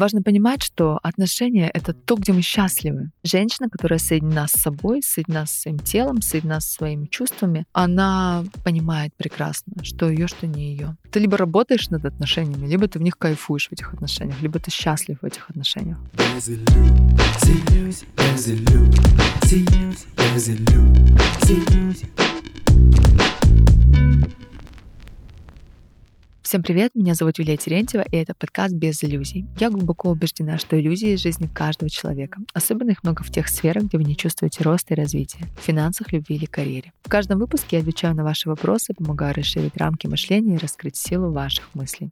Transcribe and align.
Важно 0.00 0.22
понимать, 0.22 0.62
что 0.62 0.98
отношения— 1.02 1.68
это 1.74 1.92
то, 1.92 2.14
где 2.14 2.32
мы 2.32 2.40
счастливы. 2.40 3.10
Женщина, 3.22 3.68
которая 3.68 3.98
соединена 3.98 4.48
с 4.48 4.52
собой, 4.52 5.02
соединена 5.02 5.44
с 5.44 5.50
своим 5.50 5.78
телом, 5.78 6.22
соединена 6.22 6.60
со 6.60 6.72
своими 6.72 7.04
чувствами, 7.04 7.66
она 7.74 8.44
понимает 8.64 9.12
прекрасно, 9.14 9.74
что 9.84 10.08
ее, 10.08 10.26
что 10.26 10.46
не 10.46 10.70
ее. 10.70 10.96
Ты 11.12 11.20
либо 11.20 11.36
работаешь 11.36 11.90
над 11.90 12.06
отношениями, 12.06 12.66
либо 12.66 12.88
ты 12.88 12.98
в 12.98 13.02
них 13.02 13.18
кайфуешь 13.18 13.68
в 13.68 13.72
этих 13.74 13.92
отношениях, 13.92 14.40
либо 14.40 14.58
ты 14.58 14.70
счастлив 14.70 15.18
в 15.20 15.26
этих 15.26 15.50
отношениях. 15.50 15.98
Всем 26.50 26.64
привет, 26.64 26.96
меня 26.96 27.14
зовут 27.14 27.38
Юлия 27.38 27.56
Терентьева, 27.56 28.02
и 28.10 28.16
это 28.16 28.34
подкаст 28.34 28.74
«Без 28.74 29.04
иллюзий». 29.04 29.46
Я 29.60 29.70
глубоко 29.70 30.10
убеждена, 30.10 30.58
что 30.58 30.80
иллюзии— 30.80 31.10
из 31.14 31.20
жизни 31.20 31.46
каждого 31.46 31.88
человека. 31.88 32.40
Особенно 32.52 32.90
их 32.90 33.04
много 33.04 33.22
в 33.22 33.30
тех 33.30 33.46
сферах, 33.46 33.84
где 33.84 33.98
вы 33.98 34.02
не 34.02 34.16
чувствуете 34.16 34.64
роста 34.64 34.94
и 34.94 34.96
развития— 34.96 35.46
в 35.60 35.64
финансах, 35.64 36.10
любви 36.10 36.34
или 36.34 36.46
карьере. 36.46 36.92
В 37.04 37.08
каждом 37.08 37.38
выпуске 37.38 37.76
я 37.76 37.82
отвечаю 37.82 38.16
на 38.16 38.24
ваши 38.24 38.48
вопросы, 38.48 38.94
помогаю 38.94 39.32
расширить 39.32 39.76
рамки 39.76 40.08
мышления 40.08 40.56
и 40.56 40.58
раскрыть 40.58 40.96
силу 40.96 41.30
ваших 41.30 41.72
мыслей. 41.72 42.10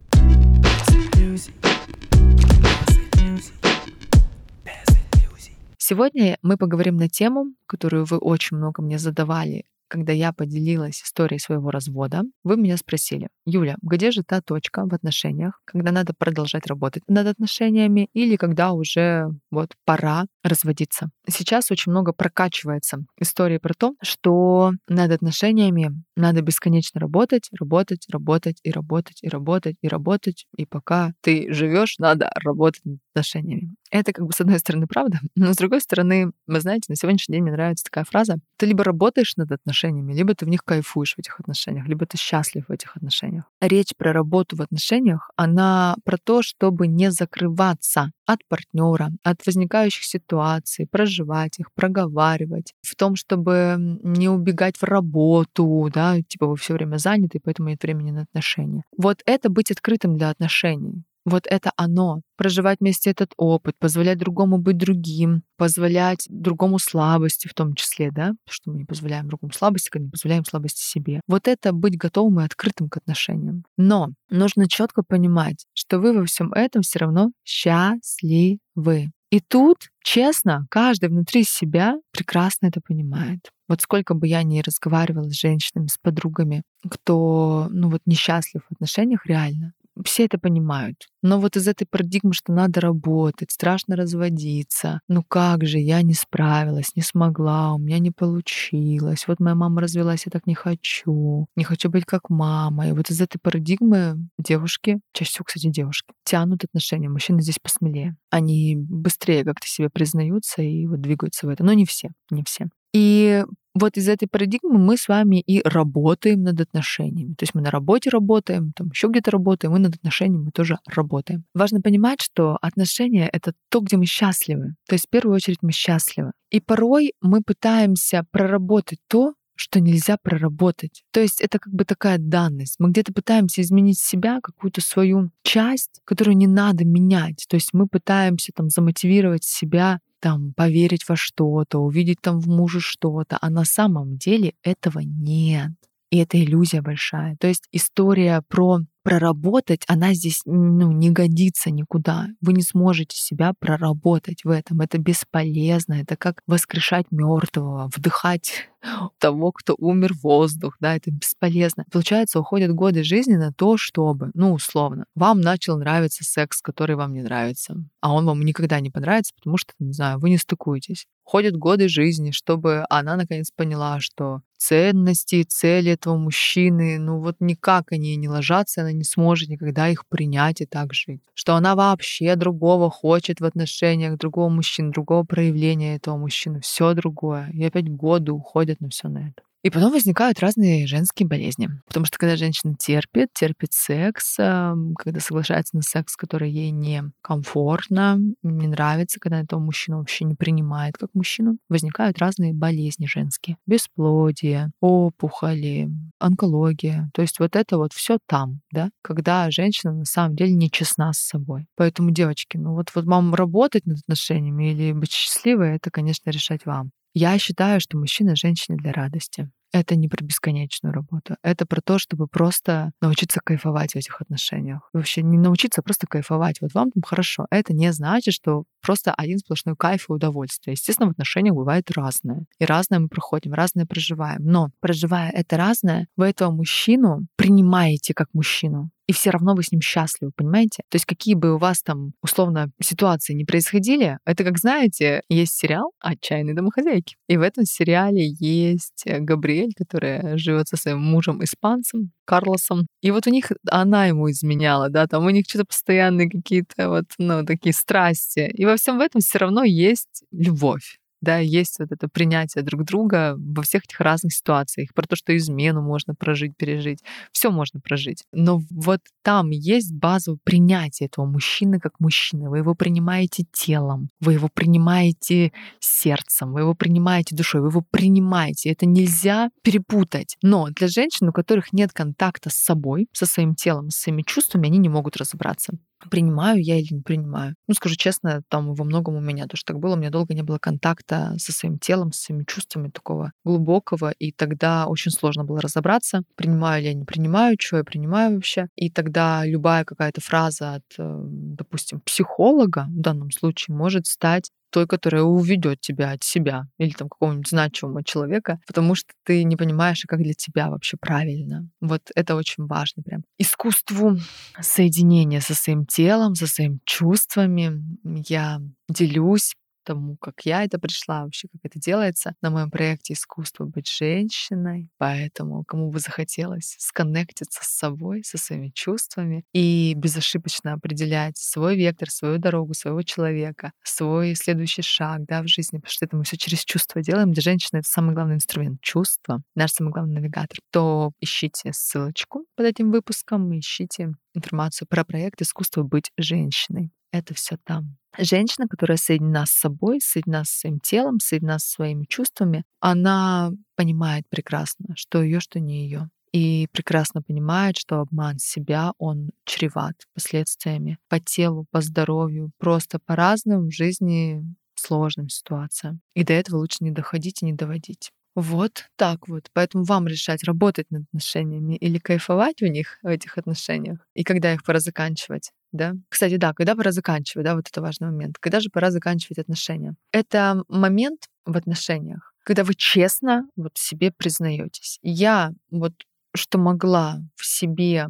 Сегодня 5.79 6.39
мы 6.43 6.57
поговорим 6.57 6.97
на 6.97 7.09
тему, 7.09 7.55
которую 7.67 8.05
вы 8.05 8.19
очень 8.19 8.57
много 8.57 8.83
мне 8.83 9.01
задавали 9.01 9.65
когда 9.89 10.13
я 10.13 10.33
поделилась 10.33 11.03
историей 11.03 11.39
своего 11.41 11.71
развода, 11.71 12.23
вы 12.45 12.57
меня 12.57 12.77
спросили, 12.77 13.29
Юля, 13.47 13.77
где 13.83 14.11
же 14.11 14.23
та 14.23 14.41
точка 14.41 14.87
в 14.87 14.95
отношениях, 14.95 15.61
когда 15.65 15.93
надо 15.93 16.13
продолжать 16.17 16.67
работать 16.67 17.03
над 17.09 17.27
отношениями 17.27 18.09
или 18.13 18.37
когда 18.37 18.73
уже 18.73 19.29
вот 19.51 19.75
пора 19.85 20.27
разводиться? 20.49 21.11
Сейчас 21.29 21.71
очень 21.71 21.93
много 21.93 22.13
прокачивается 22.13 22.99
истории 23.21 23.59
про 23.59 23.75
то, 23.75 23.95
что 24.03 24.73
над 24.89 25.13
отношениями 25.13 25.91
надо 26.17 26.43
бесконечно 26.43 27.01
работать, 27.01 27.49
работать, 27.59 28.07
работать 28.11 28.61
и 28.63 28.71
работать 28.71 29.19
и 29.23 29.29
работать 29.29 29.77
и 29.83 29.89
работать, 29.89 30.47
и 30.57 30.67
пока 30.67 31.13
ты 31.23 31.53
живешь, 31.53 31.99
надо 31.99 32.31
работать 32.35 32.85
над 32.85 32.99
отношениями. 33.13 33.75
Это 33.91 34.13
как 34.13 34.27
бы 34.27 34.33
с 34.33 34.41
одной 34.41 34.59
стороны 34.59 34.87
правда, 34.87 35.19
но 35.35 35.53
с 35.53 35.57
другой 35.57 35.81
стороны, 35.81 36.33
вы 36.47 36.61
знаете, 36.61 36.87
на 36.89 36.97
сегодняшний 36.97 37.35
день 37.35 37.43
мне 37.43 37.53
нравится 37.53 37.85
такая 37.85 38.05
фраза, 38.05 38.37
ты 38.57 38.67
либо 38.67 38.85
работаешь 38.85 39.37
над 39.37 39.53
отношениями, 39.53 40.13
либо 40.13 40.35
ты 40.35 40.45
в 40.45 40.49
них 40.49 40.65
кайфуешь 40.65 41.15
в 41.15 41.19
этих 41.19 41.41
отношениях, 41.41 41.87
либо 41.87 42.07
ты 42.07 42.17
счастлив 42.17 42.67
в 42.69 42.73
этих 42.73 42.97
отношениях. 42.97 43.45
Речь 43.61 43.95
про 43.97 44.13
работу 44.13 44.57
в 44.57 44.63
отношениях, 44.63 45.31
она 45.37 45.97
про 46.05 46.19
то, 46.19 46.43
чтобы 46.43 46.87
не 46.87 47.11
закрываться 47.11 48.13
от 48.29 48.45
партнера, 48.47 49.11
от 49.23 49.47
возникающих 49.47 50.05
ситуаций, 50.05 50.87
проживать 50.87 51.59
их, 51.59 51.73
проговаривать, 51.73 52.75
в 52.83 52.95
том, 52.95 53.17
чтобы 53.17 53.77
не 54.03 54.29
убегать 54.29 54.77
в 54.77 54.85
работу, 54.85 55.89
да, 55.93 56.21
типа 56.21 56.47
вы 56.47 56.57
все 56.57 56.75
время 56.75 56.99
заняты, 56.99 57.41
поэтому 57.43 57.71
нет 57.71 57.83
времени 57.83 58.11
на 58.11 58.23
отношения. 58.23 58.85
Вот 58.97 59.23
это 59.25 59.49
быть 59.49 59.71
открытым 59.71 60.19
для 60.19 60.29
отношений 60.29 61.05
вот 61.29 61.47
это 61.47 61.73
оно. 61.77 62.23
Проживать 62.37 62.79
вместе 62.81 63.11
этот 63.11 63.33
опыт, 63.37 63.77
позволять 63.79 64.19
другому 64.19 64.59
быть 64.59 64.77
другим, 64.77 65.43
позволять 65.57 66.27
другому 66.29 66.79
слабости 66.79 67.49
в 67.49 67.55
том 67.55 67.75
числе, 67.75 68.11
да, 68.11 68.33
что 68.49 68.71
мы 68.71 68.79
не 68.79 68.85
позволяем 68.85 69.29
другому 69.29 69.53
слабости, 69.53 69.91
когда 69.91 70.05
не 70.05 70.11
позволяем 70.11 70.45
слабости 70.45 70.81
себе. 70.81 71.21
Вот 71.27 71.49
это 71.49 71.73
быть 71.73 71.97
готовым 71.97 72.41
и 72.41 72.45
открытым 72.45 72.89
к 72.89 72.97
отношениям. 72.97 73.65
Но 73.77 74.11
нужно 74.31 74.69
четко 74.69 75.03
понимать, 75.03 75.67
что 75.75 75.99
вы 75.99 76.13
во 76.13 76.25
всем 76.25 76.53
этом 76.53 76.83
все 76.83 77.01
равно 77.01 77.31
счастливы. 77.45 79.11
И 79.31 79.41
тут, 79.41 79.89
честно, 80.03 80.67
каждый 80.71 81.11
внутри 81.11 81.45
себя 81.45 81.97
прекрасно 82.13 82.69
это 82.69 82.81
понимает. 82.81 83.51
Вот 83.69 83.83
сколько 83.83 84.15
бы 84.15 84.27
я 84.27 84.43
ни 84.43 84.61
разговаривала 84.61 85.29
с 85.29 85.39
женщинами, 85.39 85.89
с 85.89 85.99
подругами, 86.01 86.63
кто, 86.89 87.69
ну 87.71 87.91
вот, 87.91 88.01
несчастлив 88.07 88.63
в 88.67 88.73
отношениях 88.73 89.27
реально, 89.27 89.75
все 90.09 90.25
это 90.25 90.39
понимают. 90.39 91.07
Но 91.23 91.39
вот 91.39 91.57
из 91.57 91.69
этой 91.69 91.85
парадигмы, 91.85 92.33
что 92.33 92.53
надо 92.53 92.81
работать, 92.81 93.51
страшно 93.51 93.95
разводиться, 93.95 95.01
ну 95.07 95.23
как 95.23 95.67
же, 95.67 95.79
я 95.79 96.01
не 96.03 96.15
справилась, 96.15 96.97
не 96.97 97.03
смогла, 97.03 97.75
у 97.75 97.79
меня 97.79 97.99
не 97.99 98.11
получилось, 98.11 99.27
вот 99.29 99.39
моя 99.39 99.55
мама 99.55 99.83
развелась, 99.83 100.25
я 100.27 100.31
так 100.31 100.47
не 100.47 100.55
хочу, 100.55 101.47
не 101.57 101.65
хочу 101.65 101.91
быть 101.91 102.07
как 102.07 102.31
мама. 102.31 102.89
И 102.89 102.93
вот 102.93 103.11
из 103.11 103.21
этой 103.21 103.39
парадигмы 103.39 104.17
девушки, 104.39 105.01
чаще 105.13 105.31
всего, 105.31 105.45
кстати, 105.45 105.69
девушки, 105.69 106.09
тянут 106.25 106.65
отношения. 106.65 107.11
Мужчины 107.11 107.43
здесь 107.43 107.59
посмелее. 107.63 108.17
Они 108.31 108.77
быстрее 108.79 109.45
как-то 109.45 109.67
себе 109.67 109.91
признаются 109.91 110.63
и 110.63 110.87
вот 110.87 111.01
двигаются 111.03 111.47
в 111.47 111.51
это. 111.51 111.65
Но 111.65 111.75
не 111.75 111.85
все, 111.85 112.11
не 112.31 112.43
все. 112.45 112.69
И 112.95 113.45
вот 113.79 113.97
из 113.97 114.09
этой 114.09 114.29
парадигмы 114.29 114.79
мы 114.79 114.97
с 114.97 115.09
вами 115.09 115.41
и 115.41 115.61
работаем 115.67 116.43
над 116.43 116.61
отношениями. 116.61 117.35
То 117.35 117.45
есть 117.45 117.55
мы 117.55 117.63
на 117.63 117.71
работе 117.71 118.11
работаем, 118.11 118.73
там 118.73 118.89
еще 118.89 119.09
где-то 119.09 119.31
работаем, 119.31 119.77
и 119.77 119.79
над 119.79 119.95
отношениями 119.95 120.45
мы 120.45 120.51
тоже 120.51 120.79
работаем. 120.87 121.45
Важно 121.55 121.81
понимать, 121.81 122.21
что 122.21 122.59
отношения— 122.61 123.29
это 123.33 123.53
то, 123.71 123.81
где 123.81 123.97
мы 123.97 124.07
счастливы. 124.07 124.75
То 124.87 124.95
есть 124.95 125.07
в 125.07 125.11
первую 125.11 125.35
очередь 125.35 125.59
мы 125.63 125.73
счастливы. 125.73 126.33
И 126.51 126.61
порой 126.61 127.13
мы 127.21 127.43
пытаемся 127.43 128.25
проработать 128.31 129.01
то, 129.09 129.35
что 129.59 129.81
нельзя 129.81 130.17
проработать. 130.23 131.03
То 131.11 131.21
есть 131.21 131.41
это 131.41 131.59
как 131.59 131.73
бы 131.73 131.85
такая 131.85 132.19
данность. 132.19 132.77
Мы 132.79 132.91
где-то 132.91 133.13
пытаемся 133.13 133.61
изменить 133.61 133.99
себя, 133.99 134.39
какую-то 134.41 134.81
свою 134.81 135.31
часть, 135.43 136.01
которую 136.05 136.37
не 136.37 136.47
надо 136.47 136.85
менять. 136.85 137.45
То 137.49 137.57
есть 137.57 137.71
мы 137.73 137.89
пытаемся 137.89 138.53
там 138.55 138.69
замотивировать 138.69 139.45
себя 139.45 139.99
там 140.21 140.53
поверить 140.55 141.09
во 141.09 141.17
что-то, 141.17 141.79
увидеть 141.79 142.21
там 142.21 142.41
в 142.41 142.49
муже 142.49 142.81
что-то, 142.81 143.39
а 143.41 143.51
на 143.51 143.65
самом 143.65 144.17
деле 144.17 144.55
этого 144.63 145.01
нет. 145.01 145.71
И 146.11 146.19
это 146.19 146.43
иллюзия 146.43 146.81
большая. 146.81 147.37
То 147.39 147.49
есть 147.49 147.69
история 147.73 148.43
про 148.49 148.81
проработать, 149.09 149.85
она 149.87 150.13
здесь 150.13 150.43
ну, 150.45 150.93
не 150.93 151.09
годится 151.09 151.71
никуда. 151.71 152.27
Вы 152.43 152.53
не 152.53 152.61
сможете 152.61 153.17
себя 153.17 153.55
проработать 153.59 154.45
в 154.45 154.51
этом. 154.51 154.83
Это 154.83 154.99
бесполезно. 154.99 155.95
Это 155.95 156.15
как 156.19 156.43
воскрешать 156.47 157.07
мертвого, 157.11 157.91
вдыхать 157.97 158.69
того, 159.19 159.53
кто 159.53 159.75
умер 159.79 160.13
воздух, 160.23 160.77
да, 160.79 160.95
это 160.95 161.11
бесполезно. 161.11 161.87
Получается, 161.91 162.39
уходят 162.39 162.73
годы 162.73 163.03
жизни 163.03 163.37
на 163.37 163.51
то, 163.51 163.79
чтобы, 163.79 164.31
ну, 164.35 164.53
условно, 164.53 165.07
вам 165.15 165.41
начал 165.41 165.79
нравиться 165.79 166.23
секс, 166.23 166.61
который 166.61 166.97
вам 166.97 167.15
не 167.15 167.23
нравится, 167.23 167.77
а 168.03 168.13
он 168.13 168.27
вам 168.27 168.43
никогда 168.43 168.79
не 168.81 168.91
понравится, 168.91 169.33
потому 169.37 169.57
что, 169.57 169.73
не 169.79 169.95
знаю, 169.95 170.19
вы 170.19 170.29
не 170.29 170.37
стыкуетесь. 170.37 171.07
Ходят 171.25 171.57
годы 171.57 171.89
жизни, 171.89 172.31
чтобы 172.31 172.85
она 172.91 173.17
наконец 173.17 173.51
поняла, 173.55 174.01
что 174.01 174.43
ценности 174.59 175.37
и 175.37 175.45
цели 175.45 175.93
этого 175.93 176.17
мужчины, 176.17 176.99
ну 176.99 177.21
вот 177.21 177.37
никак 177.41 177.93
они 177.93 178.17
не 178.17 178.29
ложатся, 178.29 178.83
она 178.83 178.93
не 178.93 179.05
сможет 179.05 179.49
никогда 179.49 179.89
их 179.89 180.07
принять 180.09 180.61
и 180.61 180.67
так 180.67 180.93
жить. 180.95 181.23
Что 181.35 181.55
она 181.55 181.75
вообще 181.77 182.37
другого 182.37 182.91
хочет 182.91 183.41
в 183.41 183.45
отношениях, 183.45 184.19
другого 184.19 184.49
мужчины, 184.51 184.93
другого 184.93 185.25
проявления 185.25 185.97
этого 185.97 186.17
мужчины, 186.19 186.61
все 186.61 186.95
другое. 186.95 187.51
И 187.55 187.65
опять 187.65 187.89
годы 187.91 188.33
уходят 188.33 188.81
на 188.81 188.91
все 188.91 189.09
на 189.09 189.29
это. 189.29 189.48
И 189.65 189.71
потом 189.71 189.93
возникают 189.93 190.39
разные 190.39 190.87
женские 190.87 191.29
болезни. 191.29 191.69
Потому 191.87 192.07
что 192.07 192.17
когда 192.17 192.37
женщина 192.37 192.75
терпит, 192.79 193.31
терпит 193.35 193.73
секс, 193.73 194.37
когда 194.37 195.21
соглашается 195.21 195.77
на 195.77 195.83
секс, 195.83 196.17
который 196.17 196.51
ей 196.51 196.71
не 196.71 197.03
комфортно, 197.23 198.19
не 198.43 198.69
нравится, 198.69 199.19
когда 199.19 199.41
этого 199.41 199.59
мужчину 199.59 199.99
вообще 199.99 200.25
не 200.25 200.37
принимает 200.37 200.97
как 200.97 201.11
мужчину, 201.15 201.59
возникают 201.69 202.19
разные 202.19 202.55
болезни 202.55 203.07
женские. 203.07 203.57
Бесплодие, 203.67 204.71
опухоли, 204.81 205.91
онкология. 206.21 207.11
То 207.13 207.23
есть 207.23 207.41
вот 207.41 207.57
это 207.57 207.79
вот 207.79 207.93
все 207.93 208.19
там, 208.27 208.61
да, 208.71 208.91
когда 209.03 209.51
женщина 209.51 209.93
на 209.93 210.05
самом 210.05 210.37
деле 210.37 210.53
не 210.53 210.71
честна 210.71 211.13
с 211.13 211.19
собой. 211.19 211.67
Поэтому, 211.77 212.11
девочки, 212.11 212.57
ну 212.57 212.75
вот, 212.75 212.91
вот 212.95 213.05
вам 213.05 213.35
работать 213.35 213.87
над 213.87 213.99
отношениями 213.99 214.73
или 214.73 214.93
быть 214.93 215.13
счастливой, 215.13 215.77
это, 215.77 215.91
конечно, 215.91 216.31
решать 216.31 216.65
вам. 216.65 216.91
Я 217.15 217.37
считаю, 217.39 217.81
что 217.81 217.97
мужчина 217.97 218.37
женщине 218.37 218.77
для 218.77 218.93
радости. 218.93 219.51
Это 219.73 219.97
не 219.97 220.09
про 220.09 220.25
бесконечную 220.25 220.93
работу. 220.93 221.37
Это 221.43 221.67
про 221.67 221.81
то, 221.81 221.99
чтобы 221.99 222.27
просто 222.27 222.93
научиться 223.01 223.41
кайфовать 223.45 223.93
в 223.93 223.97
этих 223.97 224.21
отношениях. 224.21 224.89
Вообще 224.93 225.23
не 225.23 225.39
научиться, 225.39 225.81
а 225.81 225.85
просто 225.85 226.07
кайфовать. 226.07 226.61
Вот 226.61 226.73
вам 226.75 226.91
там 226.91 227.03
хорошо. 227.03 227.47
Это 227.51 227.73
не 227.75 227.93
значит, 227.93 228.35
что 228.35 228.65
просто 228.81 229.13
один 229.13 229.39
сплошной 229.39 229.77
кайф 229.77 230.07
и 230.09 230.13
удовольствие. 230.13 230.73
Естественно, 230.73 231.09
в 231.09 231.13
отношениях 231.13 231.55
бывает 231.55 231.91
разное. 231.91 232.45
И 232.59 232.65
разное 232.65 232.99
мы 233.01 233.09
проходим, 233.09 233.53
разное 233.53 233.87
проживаем. 233.87 234.41
Но 234.43 234.71
проживая 234.81 235.31
это 235.31 235.57
разное, 235.57 236.09
вы 236.17 236.27
этого 236.27 236.51
мужчину 236.51 237.27
принимаете 237.37 238.15
как 238.15 238.29
мужчину 238.33 238.91
и 239.09 239.13
все 239.13 239.31
равно 239.31 239.55
вы 239.55 239.63
с 239.63 239.73
ним 239.73 239.81
счастливы, 239.81 240.33
понимаете? 240.37 240.83
То 240.91 240.97
есть 240.97 241.07
какие 241.07 241.35
бы 241.35 241.55
у 241.55 241.59
вас 241.59 241.83
там 241.83 242.13
условно 242.23 242.71
ситуации 242.81 243.33
не 243.33 243.45
происходили, 243.45 244.19
это 244.25 244.45
как 244.45 244.59
знаете, 244.59 245.23
есть 245.31 245.55
сериал 245.55 245.93
«Отчаянные 245.99 246.55
домохозяйки». 246.55 247.17
И 247.27 247.39
в 247.39 247.41
этом 247.41 247.65
сериале 247.65 248.29
есть 248.39 249.05
Габриэль 249.07 249.58
Габриэль, 249.59 249.73
которая 249.77 250.39
живет 250.39 250.69
со 250.69 250.77
своим 250.77 251.01
мужем 251.01 251.43
испанцем, 251.43 252.13
Карлосом. 252.25 252.87
И 253.03 253.11
вот 253.11 253.27
у 253.27 253.31
них, 253.31 253.53
она 253.71 254.07
ему 254.07 254.31
изменяла, 254.31 254.89
да, 254.89 255.07
там 255.07 255.27
у 255.27 255.31
них 255.31 255.47
что-то 255.49 255.67
постоянные 255.67 256.31
какие-то 256.31 256.89
вот, 256.89 257.05
ну, 257.19 257.45
такие 257.45 257.73
страсти. 257.73 258.51
И 258.55 258.65
во 258.65 258.77
всем 258.77 259.01
этом 259.01 259.21
все 259.21 259.39
равно 259.39 259.65
есть 259.65 260.25
любовь 260.33 260.99
да, 261.21 261.39
есть 261.39 261.79
вот 261.79 261.93
это 261.93 262.09
принятие 262.09 262.63
друг 262.63 262.85
друга 262.85 263.37
во 263.39 263.63
всех 263.63 263.85
этих 263.85 264.01
разных 264.01 264.33
ситуациях, 264.33 264.91
про 264.95 265.07
то, 265.07 265.17
что 265.17 265.37
измену 265.37 265.83
можно 265.83 266.15
прожить, 266.15 266.57
пережить, 266.57 267.03
все 267.33 267.51
можно 267.51 267.81
прожить. 267.81 268.25
Но 268.33 268.61
вот 268.71 269.01
там 269.23 269.51
есть 269.51 269.93
базовое 269.93 270.39
принятие 270.45 271.07
этого 271.07 271.27
мужчины 271.27 271.81
как 271.81 272.01
мужчины. 272.01 272.49
Вы 272.49 272.59
его 272.59 272.75
принимаете 272.75 273.45
телом, 273.53 274.09
вы 274.21 274.35
его 274.35 274.49
принимаете 274.53 275.53
сердцем, 275.81 276.53
вы 276.53 276.61
его 276.61 276.75
принимаете 276.75 277.35
душой, 277.35 277.61
вы 277.61 277.69
его 277.69 277.85
принимаете. 277.91 278.71
Это 278.71 278.87
нельзя 278.87 279.51
перепутать. 279.63 280.37
Но 280.43 280.69
для 280.71 280.89
женщин, 280.89 281.29
у 281.29 281.33
которых 281.33 281.73
нет 281.73 281.93
контакта 281.93 282.51
с 282.51 282.55
собой, 282.55 283.09
со 283.13 283.27
своим 283.27 283.55
телом, 283.55 283.91
со 283.91 284.03
своими 284.03 284.23
чувствами, 284.23 284.69
они 284.69 284.79
не 284.79 284.89
могут 284.89 285.17
разобраться 285.17 285.73
принимаю 286.11 286.63
я 286.63 286.79
или 286.79 286.95
не 286.95 287.03
принимаю. 287.03 287.55
Ну, 287.67 287.75
скажу 287.75 287.97
честно, 287.97 288.43
там 288.49 288.75
во 288.75 288.85
многом 288.85 289.17
у 289.17 289.21
меня 289.21 289.47
тоже 289.47 289.65
так 289.65 289.79
было. 289.79 289.95
У 289.95 289.99
меня 289.99 290.11
долго 290.11 290.35
не 290.35 290.43
было 290.43 290.59
контакта 290.59 291.35
со 291.39 291.53
своим 291.53 291.79
телом, 291.79 292.13
со 292.13 292.23
своими 292.25 292.45
чувствами 292.45 292.89
такого 292.91 293.33
глубокого, 293.45 294.11
и 294.19 294.33
тогда 294.33 294.87
очень 294.87 295.11
сложно 295.11 295.45
было 295.45 295.61
разобраться, 295.61 296.23
принимаю 296.37 296.83
ли 296.83 296.89
я 296.89 296.95
не 296.95 297.05
принимаю, 297.05 297.57
что 297.61 297.79
я 297.79 297.85
принимаю 297.85 298.35
вообще. 298.35 298.69
И 298.77 298.91
тогда 298.91 299.45
любая 299.45 299.85
какая-то 299.85 300.21
фраза 300.21 300.75
от, 300.77 300.85
э, 300.99 301.21
допустим, 301.25 302.01
психолога 302.01 302.87
в 302.89 303.01
данном 303.01 303.31
случае 303.31 303.77
может 303.77 304.07
стать 304.07 304.51
той, 304.71 304.87
которая 304.87 305.23
уведет 305.23 305.81
тебя 305.81 306.13
от 306.13 306.25
себя 306.25 306.65
или 306.79 306.91
там 306.91 307.09
какого-нибудь 307.09 307.49
значимого 307.49 308.05
человека, 308.05 308.59
потому 308.67 308.95
что 308.95 309.13
ты 309.25 309.45
не 309.45 309.57
понимаешь, 309.57 310.03
а 310.05 310.09
как 310.09 310.23
для 310.23 310.35
тебя 310.35 310.71
вообще 310.71 310.97
правильно. 311.01 311.69
Вот 311.81 312.03
это 312.15 312.35
очень 312.37 312.67
важно 312.67 313.03
прям. 313.03 313.23
Искусству 313.39 314.19
соединения 314.61 315.41
со 315.41 315.55
своим 315.55 315.87
телом, 315.87 316.35
со 316.35 316.47
своими 316.47 316.79
чувствами 316.85 317.83
я 318.29 318.61
делюсь 318.89 319.55
тому, 319.89 320.19
как 320.19 320.43
я 320.45 320.65
это 320.65 320.79
пришла, 320.79 321.25
вообще, 321.25 321.49
как 321.49 321.63
это 321.65 321.79
делается 321.79 322.35
на 322.43 322.51
моем 322.51 322.71
проекте 322.71 323.15
«Искусство 323.15 323.65
быть 323.65 323.89
женщиной». 323.89 324.91
Поэтому, 324.99 325.65
кому 325.65 325.91
бы 325.91 325.99
захотелось 325.99 326.77
сконнектиться 326.79 327.61
с 327.63 327.69
собой, 327.69 328.23
со 328.23 328.37
своими 328.37 328.69
чувствами 328.69 329.45
и 329.55 329.95
безошибочно 329.97 330.75
определять 330.75 331.39
свой 331.39 331.75
вектор, 331.77 332.11
свою 332.11 332.37
дорогу, 332.37 332.75
своего 332.75 333.03
человека, 333.03 333.73
свой 333.83 334.35
следующий 334.35 334.83
шаг 334.83 335.25
да, 335.27 335.43
в 335.43 335.49
жизни, 335.49 335.79
потому 335.79 335.91
что 335.91 336.05
это 336.05 336.17
мы 336.17 336.25
все 336.25 336.37
через 336.37 336.65
чувства 336.65 337.01
делаем. 337.01 337.33
Для 337.33 337.41
женщины 337.41 337.79
это 337.79 337.89
самый 337.89 338.15
главный 338.15 338.35
инструмент— 338.35 338.81
чувство, 338.83 339.43
наш 339.55 339.73
самый 339.73 339.91
главный 339.91 340.17
навигатор. 340.17 340.59
То 340.71 341.13
ищите 341.19 341.73
ссылочку 341.73 342.45
под 342.57 342.67
этим 342.67 342.91
выпуском, 342.91 343.59
ищите 343.59 344.13
информацию 344.35 344.87
про 344.87 345.05
проект 345.05 345.41
«Искусство 345.41 345.83
быть 345.83 346.11
женщиной». 346.19 346.91
Это 347.13 347.35
все 347.35 347.57
там. 347.65 347.97
Женщина, 348.19 348.67
которая 348.69 348.99
соединена 348.99 349.47
с 349.47 349.51
собой, 349.51 350.01
соединена 350.01 350.45
с 350.45 350.51
своим 350.51 350.81
телом, 350.81 351.21
соединена 351.21 351.59
со 351.59 351.69
своими 351.71 352.05
чувствами, 352.05 352.65
она 352.81 353.51
понимает 353.77 354.29
прекрасно, 354.29 354.95
что 354.97 355.23
ее, 355.23 355.41
что 355.41 355.61
не 355.61 355.85
ее. 355.85 356.11
И 356.33 356.69
прекрасно 356.73 357.23
понимает, 357.23 357.79
что 357.79 358.01
обман 358.01 358.39
себя, 358.39 358.93
он 358.99 359.31
чреват 359.45 359.95
последствиями 360.15 360.99
по 361.09 361.21
телу, 361.21 361.67
по 361.71 361.81
здоровью, 361.81 362.51
просто 362.59 362.99
по 362.99 363.17
разным 363.17 363.69
в 363.69 363.73
жизни 363.73 364.45
сложным 364.75 365.29
ситуациям. 365.29 366.01
И 366.15 366.25
до 366.25 366.35
этого 366.35 366.59
лучше 366.59 366.79
не 366.81 366.91
доходить 366.91 367.43
и 367.43 367.47
не 367.47 367.53
доводить. 367.55 368.13
Вот 368.41 368.85
так 368.95 369.27
вот. 369.27 369.51
Поэтому 369.53 369.83
вам 369.83 370.07
решать, 370.07 370.45
работать 370.45 370.89
над 370.93 371.03
отношениями 371.09 371.75
или 371.75 371.99
кайфовать 371.99 372.61
в 372.61 372.67
них, 372.67 373.01
в 373.03 373.09
этих 373.09 373.37
отношениях, 373.37 373.99
и 374.15 374.23
когда 374.23 374.55
их 374.55 374.63
пора 374.63 374.79
заканчивать. 374.79 375.51
Да? 375.73 375.95
Кстати, 376.09 376.37
да, 376.37 376.55
когда 376.55 376.77
пора 376.77 376.93
заканчивать, 376.93 377.45
да, 377.45 377.57
вот 377.57 377.67
это 377.69 377.83
важный 377.83 378.13
момент. 378.13 378.39
Когда 378.39 378.61
же 378.61 378.71
пора 378.71 378.93
заканчивать 378.93 379.41
отношения? 379.41 379.97
Это 380.13 380.63
момент 380.69 381.27
в 381.47 381.57
отношениях, 381.57 382.33
когда 382.45 382.63
вы 382.63 382.77
честно 382.77 383.49
вот 383.57 383.73
себе 383.75 384.13
признаетесь. 384.17 385.01
Я 385.03 385.51
вот 385.73 385.95
что 386.33 386.59
могла 386.59 387.19
в 387.35 387.45
себе 387.45 388.07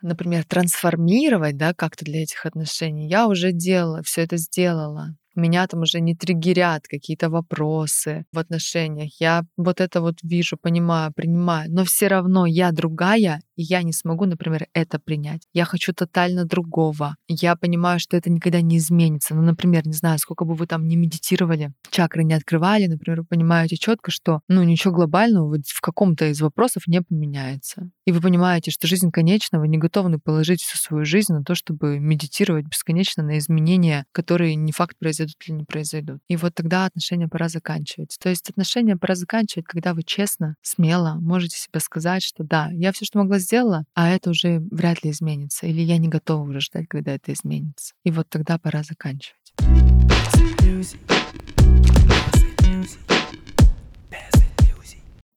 например, 0.00 0.44
трансформировать, 0.44 1.56
да, 1.56 1.74
как-то 1.74 2.04
для 2.04 2.22
этих 2.22 2.46
отношений, 2.46 3.08
я 3.08 3.26
уже 3.26 3.50
делала, 3.50 4.02
все 4.02 4.22
это 4.22 4.36
сделала 4.36 5.16
меня 5.38 5.66
там 5.66 5.80
уже 5.82 6.00
не 6.00 6.14
триггерят 6.14 6.86
какие-то 6.88 7.30
вопросы 7.30 8.24
в 8.32 8.38
отношениях. 8.38 9.12
Я 9.20 9.44
вот 9.56 9.80
это 9.80 10.00
вот 10.00 10.18
вижу, 10.22 10.56
понимаю, 10.56 11.12
принимаю. 11.12 11.70
Но 11.72 11.84
все 11.84 12.08
равно 12.08 12.46
я 12.46 12.72
другая, 12.72 13.40
я 13.62 13.82
не 13.82 13.92
смогу, 13.92 14.24
например, 14.24 14.66
это 14.72 14.98
принять. 14.98 15.42
Я 15.52 15.64
хочу 15.64 15.92
тотально 15.92 16.44
другого. 16.44 17.16
Я 17.28 17.56
понимаю, 17.56 18.00
что 18.00 18.16
это 18.16 18.30
никогда 18.30 18.60
не 18.60 18.78
изменится. 18.78 19.34
Ну, 19.34 19.42
например, 19.42 19.86
не 19.86 19.92
знаю, 19.92 20.18
сколько 20.18 20.44
бы 20.44 20.54
вы 20.54 20.66
там 20.66 20.86
не 20.86 20.96
медитировали, 20.96 21.72
чакры 21.90 22.24
не 22.24 22.34
открывали, 22.34 22.86
например, 22.86 23.20
вы 23.20 23.26
понимаете 23.26 23.76
четко, 23.76 24.10
что 24.10 24.40
ну 24.48 24.62
ничего 24.62 24.94
глобального 24.94 25.56
в 25.66 25.80
каком-то 25.80 26.26
из 26.26 26.40
вопросов 26.40 26.86
не 26.86 27.02
поменяется. 27.02 27.90
И 28.06 28.12
вы 28.12 28.20
понимаете, 28.20 28.70
что 28.70 28.86
жизнь 28.86 29.10
конечна, 29.10 29.58
вы 29.58 29.68
не 29.68 29.78
готовы 29.78 30.18
положить 30.18 30.62
всю 30.62 30.78
свою 30.78 31.04
жизнь 31.04 31.32
на 31.32 31.44
то, 31.44 31.54
чтобы 31.54 31.98
медитировать 31.98 32.66
бесконечно 32.66 33.22
на 33.22 33.38
изменения, 33.38 34.04
которые 34.12 34.54
не 34.54 34.72
факт 34.72 34.96
произойдут 34.98 35.36
или 35.46 35.54
не 35.54 35.64
произойдут. 35.64 36.20
И 36.28 36.36
вот 36.36 36.54
тогда 36.54 36.86
отношения 36.86 37.28
пора 37.28 37.48
заканчивать. 37.48 38.16
То 38.20 38.28
есть 38.28 38.48
отношения 38.48 38.96
пора 38.96 39.14
заканчивать, 39.14 39.66
когда 39.66 39.94
вы 39.94 40.02
честно, 40.02 40.54
смело 40.62 41.16
можете 41.20 41.56
себе 41.56 41.80
сказать, 41.80 42.22
что 42.22 42.44
да, 42.44 42.70
я 42.72 42.92
все, 42.92 43.04
что 43.04 43.18
могла, 43.18 43.38
сделала, 43.48 43.84
а 43.94 44.10
это 44.10 44.30
уже 44.30 44.60
вряд 44.70 45.02
ли 45.02 45.10
изменится. 45.10 45.66
Или 45.66 45.80
я 45.80 45.96
не 45.96 46.08
готова 46.08 46.42
уже 46.42 46.60
ждать, 46.60 46.86
когда 46.88 47.14
это 47.14 47.32
изменится. 47.32 47.94
И 48.04 48.10
вот 48.10 48.28
тогда 48.28 48.58
пора 48.58 48.82
заканчивать. 48.82 49.36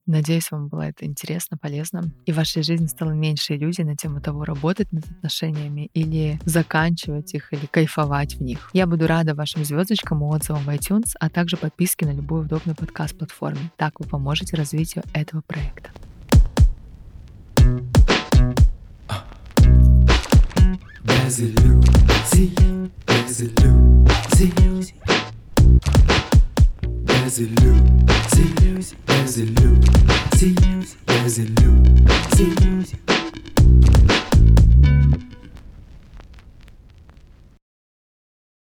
Надеюсь, 0.07 0.51
вам 0.51 0.67
было 0.67 0.81
это 0.81 1.05
интересно, 1.05 1.57
полезно, 1.57 2.03
и 2.25 2.33
в 2.33 2.35
вашей 2.35 2.63
жизни 2.63 2.87
стало 2.87 3.11
меньше 3.11 3.55
иллюзий 3.55 3.85
на 3.85 3.95
тему 3.95 4.19
того, 4.19 4.43
работать 4.43 4.91
над 4.91 5.05
отношениями 5.09 5.89
или 5.93 6.37
заканчивать 6.43 7.33
их, 7.33 7.53
или 7.53 7.65
кайфовать 7.67 8.35
в 8.35 8.41
них. 8.41 8.69
Я 8.73 8.87
буду 8.87 9.07
рада 9.07 9.35
вашим 9.35 9.63
звездочкам 9.63 10.21
и 10.21 10.27
отзывам 10.27 10.63
в 10.63 10.69
iTunes, 10.69 11.11
а 11.17 11.29
также 11.29 11.55
подписке 11.55 12.05
на 12.07 12.11
любую 12.11 12.43
удобную 12.43 12.75
подкаст-платформе. 12.75 13.71
Так 13.77 14.01
вы 14.01 14.05
поможете 14.05 14.57
развитию 14.57 15.05
этого 15.13 15.43
проекта. 15.47 15.91
Без 21.31 21.39
иллюзий, 21.39 22.51
без 22.57 22.60